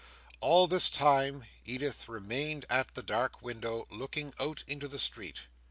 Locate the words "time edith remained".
0.89-2.65